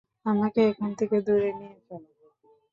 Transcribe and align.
আমাকে 0.25 0.59
এখান 0.69 0.91
থেকে 0.99 1.17
দূরে 1.21 1.49
নিয়ে 1.59 1.75
চলো। 1.87 2.09